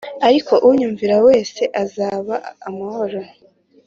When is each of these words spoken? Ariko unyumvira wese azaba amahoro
Ariko 0.27 0.53
unyumvira 0.69 1.15
wese 1.27 1.61
azaba 1.83 2.35
amahoro 2.67 3.19